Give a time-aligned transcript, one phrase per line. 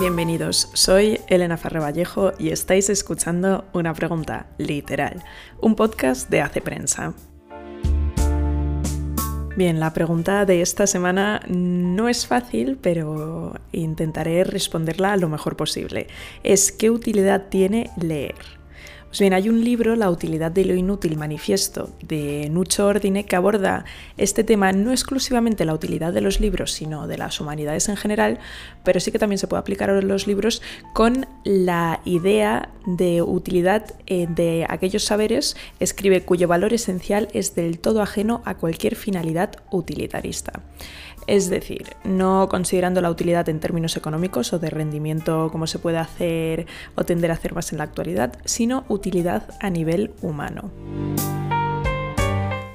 [0.00, 5.24] Bienvenidos, soy Elena Farre Vallejo y estáis escuchando Una Pregunta Literal,
[5.60, 7.14] un podcast de Hace Prensa.
[9.56, 16.06] Bien, la pregunta de esta semana no es fácil, pero intentaré responderla lo mejor posible.
[16.44, 18.57] Es ¿qué utilidad tiene leer?
[19.08, 23.36] Pues bien, hay un libro, La utilidad de lo inútil, manifiesto, de Nucho Ordine, que
[23.36, 23.86] aborda
[24.18, 28.38] este tema no exclusivamente la utilidad de los libros, sino de las humanidades en general,
[28.84, 30.60] pero sí que también se puede aplicar a los libros
[30.92, 37.78] con la idea de utilidad eh, de aquellos saberes, escribe cuyo valor esencial es del
[37.78, 40.60] todo ajeno a cualquier finalidad utilitarista.
[41.28, 45.98] Es decir, no considerando la utilidad en términos económicos o de rendimiento como se puede
[45.98, 48.97] hacer o tender a hacer más en la actualidad, sino utilidad
[49.60, 50.70] a nivel humano.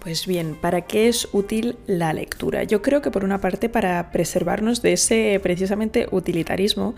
[0.00, 2.62] Pues bien, ¿para qué es útil la lectura?
[2.62, 6.94] Yo creo que por una parte para preservarnos de ese precisamente utilitarismo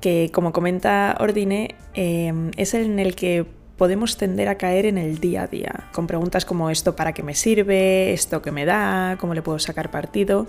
[0.00, 5.20] que, como comenta Ordine, eh, es en el que podemos tender a caer en el
[5.20, 9.16] día a día, con preguntas como esto para qué me sirve, esto que me da,
[9.20, 10.48] cómo le puedo sacar partido.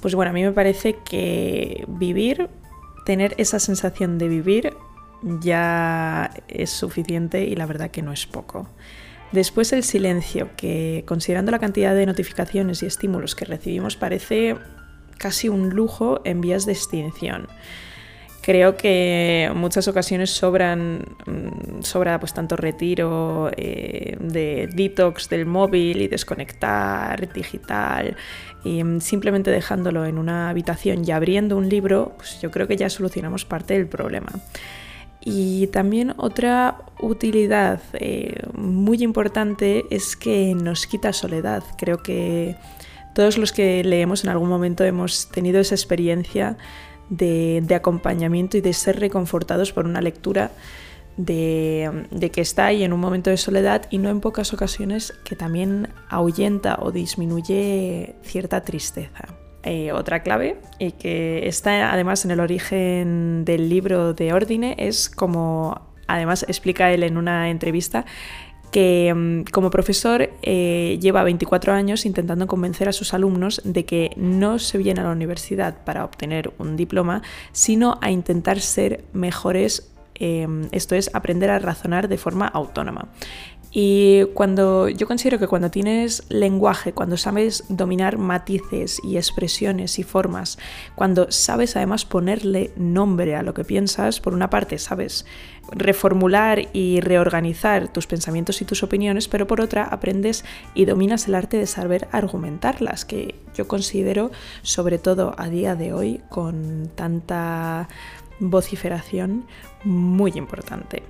[0.00, 2.48] Pues bueno, a mí me parece que vivir,
[3.04, 4.72] tener esa sensación de vivir
[5.40, 8.68] ya es suficiente y la verdad que no es poco.
[9.32, 14.56] Después el silencio, que considerando la cantidad de notificaciones y estímulos que recibimos parece
[15.18, 17.48] casi un lujo en vías de extinción
[18.44, 25.46] creo que en muchas ocasiones sobran, mm, sobra pues tanto retiro eh, de detox del
[25.46, 28.16] móvil y desconectar digital
[28.62, 32.76] y mm, simplemente dejándolo en una habitación y abriendo un libro, pues yo creo que
[32.76, 34.32] ya solucionamos parte del problema.
[35.24, 41.62] Y también otra utilidad eh, muy importante es que nos quita soledad.
[41.78, 42.56] Creo que
[43.14, 46.58] todos los que leemos en algún momento hemos tenido esa experiencia
[47.08, 50.50] de, acompañamiento y de ser reconfortados por una lectura
[51.16, 55.36] de, que está ahí en un momento de soledad y no en pocas ocasiones que
[55.36, 59.43] también ahuyenta o disminuye cierta tristeza.
[59.66, 65.08] Eh, otra clave, y que está además en el origen del libro de Ordine, es
[65.08, 68.04] como además explica él en una entrevista,
[68.70, 74.10] que mm, como profesor eh, lleva 24 años intentando convencer a sus alumnos de que
[74.16, 79.92] no se viene a la universidad para obtener un diploma, sino a intentar ser mejores,
[80.16, 83.08] em, esto es, aprender a razonar de forma autónoma.
[83.76, 90.04] Y cuando yo considero que cuando tienes lenguaje, cuando sabes dominar matices y expresiones y
[90.04, 90.58] formas,
[90.94, 95.26] cuando sabes además ponerle nombre a lo que piensas, por una parte sabes
[95.72, 101.34] reformular y reorganizar tus pensamientos y tus opiniones, pero por otra aprendes y dominas el
[101.34, 104.30] arte de saber argumentarlas, que yo considero,
[104.62, 107.88] sobre todo a día de hoy, con tanta
[108.38, 109.46] vociferación,
[109.82, 111.02] muy importante.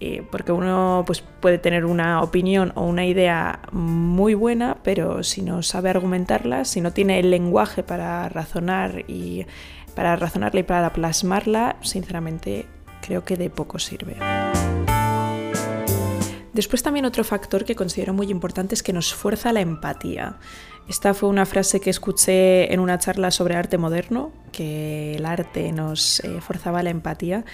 [0.00, 5.42] Eh, porque uno pues, puede tener una opinión o una idea muy buena, pero si
[5.42, 9.44] no sabe argumentarla, si no tiene el lenguaje para razonar y
[9.96, 12.66] para razonarla y para plasmarla, sinceramente
[13.02, 14.16] creo que de poco sirve.
[16.58, 20.38] Después también otro factor que considero muy importante es que nos fuerza la empatía.
[20.88, 25.70] Esta fue una frase que escuché en una charla sobre arte moderno, que el arte
[25.70, 27.44] nos eh, forzaba la empatía,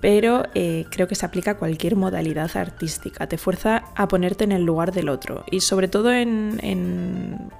[0.00, 4.52] pero eh, creo que se aplica a cualquier modalidad artística, te fuerza a ponerte en
[4.52, 7.50] el lugar del otro y sobre todo en,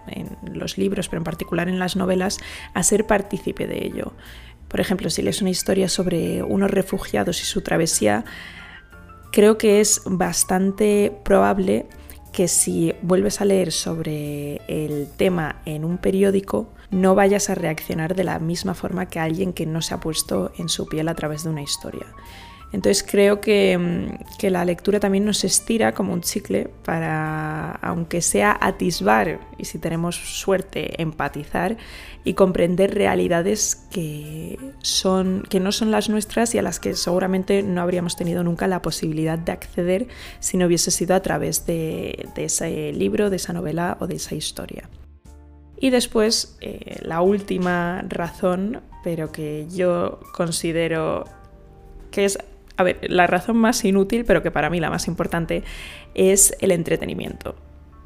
[0.51, 2.39] los libros, pero en particular en las novelas,
[2.73, 4.15] a ser partícipe de ello.
[4.69, 8.25] Por ejemplo, si lees una historia sobre unos refugiados y su travesía,
[9.37, 11.85] creo que es bastante probable
[12.33, 18.15] que si vuelves a leer sobre el tema en un periódico, no vayas a reaccionar
[18.15, 21.15] de la misma forma que alguien que no se ha puesto en su piel a
[21.15, 22.07] través de una historia.
[22.77, 28.21] Entonces creo que, mm, que, la lectura también nos estira como un chicle para, aunque
[28.21, 31.79] sea atisbar y si tenemos suerte, empatizar
[32.23, 37.63] y comprender realidades que, son, que no son las nuestras y a las que seguramente
[37.63, 40.09] no habríamos tenido nunca la posibilidad de acceder
[40.41, 44.17] si no hubiese sido a través de, de ese libro, de esa novela o de
[44.17, 44.91] esa historia.
[45.79, 51.25] Y después, eh, la última razón, pero que yo considero
[52.11, 52.39] que es
[52.77, 55.63] a ver, la razón más inútil, pero que para mí la más importante,
[56.15, 57.57] es el entretenimiento.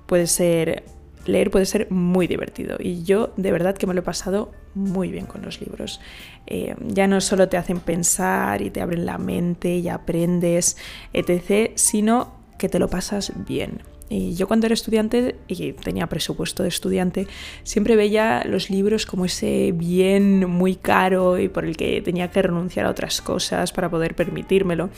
[0.06, 0.84] Puede ser,
[1.26, 5.10] leer puede ser muy divertido y yo de verdad que me lo he pasado muy
[5.10, 6.00] bien con los libros.
[6.46, 10.76] Eh, ya no solo te hacen pensar y te abren la mente y aprendes,
[11.12, 13.82] etc., sino que te lo pasas bien.
[14.10, 17.28] Y yo cuando era estudiante y tenía presupuesto de estudiante,
[17.62, 22.42] siempre veía los libros como ese bien muy caro y por el que tenía que
[22.42, 24.90] renunciar a otras cosas para poder permitírmelo.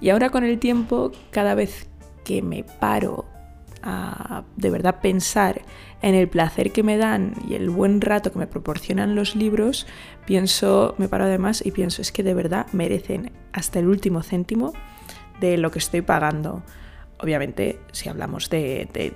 [0.00, 1.88] Y ahora con el tiempo, cada vez
[2.24, 3.26] que me paro
[3.80, 5.62] a de verdad pensar
[6.02, 9.86] en el placer que me dan y el buen rato que me proporcionan los libros,
[10.26, 14.72] pienso, me paro además y pienso, es que de verdad merecen hasta el último céntimo
[15.40, 16.64] de lo que estoy pagando.
[17.20, 19.12] Obviamente, si hablamos de,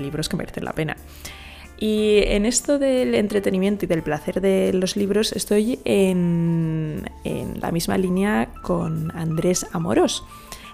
[0.00, 0.96] libros que merecen la pena.
[1.80, 7.70] Y en esto del entretenimiento y del placer de los libros estoy en, en la
[7.70, 10.24] misma línea con Andrés Amorós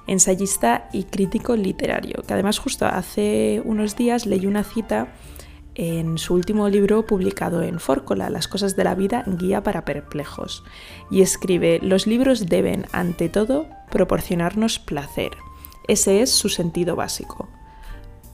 [0.07, 5.09] ensayista y crítico literario, que además justo hace unos días leí una cita
[5.75, 10.63] en su último libro publicado en Fórcola, Las cosas de la vida, guía para perplejos,
[11.11, 15.33] y escribe, los libros deben, ante todo, proporcionarnos placer.
[15.87, 17.49] Ese es su sentido básico.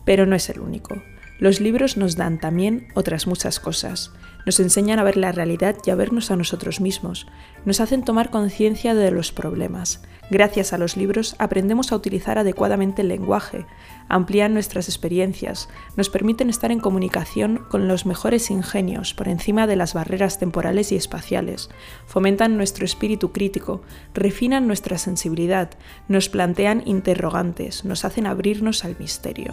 [0.05, 1.03] Pero no es el único.
[1.39, 4.13] Los libros nos dan también otras muchas cosas.
[4.47, 7.27] Nos enseñan a ver la realidad y a vernos a nosotros mismos.
[7.65, 10.03] Nos hacen tomar conciencia de los problemas.
[10.31, 13.67] Gracias a los libros aprendemos a utilizar adecuadamente el lenguaje,
[14.09, 19.75] amplían nuestras experiencias, nos permiten estar en comunicación con los mejores ingenios por encima de
[19.75, 21.69] las barreras temporales y espaciales,
[22.07, 23.83] fomentan nuestro espíritu crítico,
[24.15, 25.71] refinan nuestra sensibilidad,
[26.07, 29.53] nos plantean interrogantes, nos hacen abrirnos al misterio.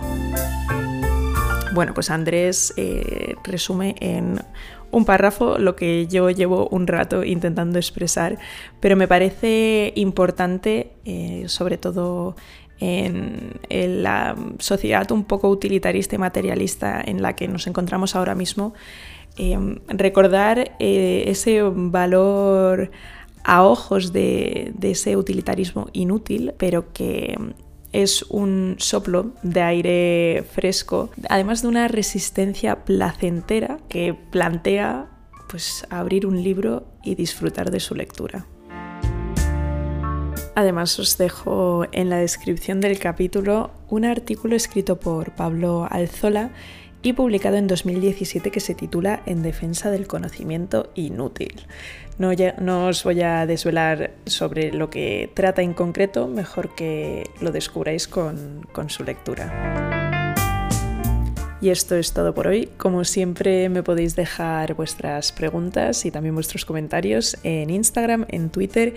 [1.77, 4.41] Bueno, pues Andrés eh, resume en
[4.89, 8.39] un párrafo lo que yo llevo un rato intentando expresar,
[8.79, 12.35] pero me parece importante, eh, sobre todo
[12.79, 18.74] en, la sociedad un poco utilitarista y materialista en la que nos encontramos ahora mismo,
[19.38, 22.89] em, recordar eh, ese valor
[23.44, 27.38] a ojos de ese utilitarismo inútil, pero que
[27.94, 35.10] es un soplo de aire fresco, además de una resistencia placentera que plantea
[35.50, 38.45] pues abrir un libro y disfrutar de su lectura.
[40.56, 46.50] Además os dejo en la descripción del capítulo un artículo escrito por Pablo Alzola
[47.02, 51.62] y publicado en 2017 que se titula En defensa del conocimiento inútil.
[52.18, 58.08] No, os voy a desvelar sobre lo que trata en concreto, mejor que lo descubráis
[58.08, 59.97] con su lectura.
[61.59, 62.69] Y esto es todo por hoy.
[62.77, 68.94] Como siempre me podéis dejar vuestras preguntas y también vuestros comentarios en Instagram, en Twitter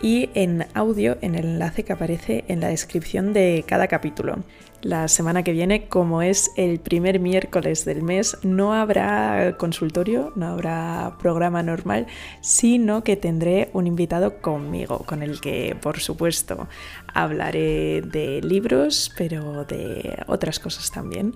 [0.00, 4.36] y en audio en el enlace que aparece en la descripción de cada capítulo.
[4.80, 10.46] La semana que viene, como es el primer miércoles del mes, no habrá consultorio, no
[10.46, 12.06] habrá programa normal,
[12.42, 16.68] sino que tendré un invitado conmigo, con el que, por supuesto,
[17.12, 21.34] hablaré de libros, pero de otras cosas también.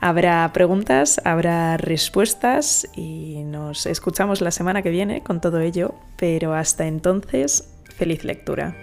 [0.00, 6.54] Habrá preguntas, habrá respuestas y nos escuchamos la semana que viene con todo ello, pero
[6.54, 8.76] hasta entonces, feliz lectura.